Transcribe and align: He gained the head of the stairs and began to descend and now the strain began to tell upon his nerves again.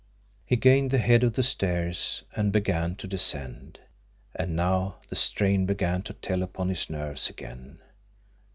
He 0.47 0.55
gained 0.55 0.89
the 0.89 0.97
head 0.97 1.23
of 1.23 1.33
the 1.33 1.43
stairs 1.43 2.23
and 2.35 2.51
began 2.51 2.95
to 2.95 3.07
descend 3.07 3.81
and 4.33 4.55
now 4.55 4.95
the 5.09 5.15
strain 5.15 5.67
began 5.67 6.01
to 6.01 6.13
tell 6.13 6.41
upon 6.41 6.69
his 6.69 6.89
nerves 6.89 7.29
again. 7.29 7.77